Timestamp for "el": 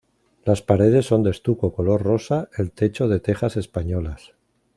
2.57-2.71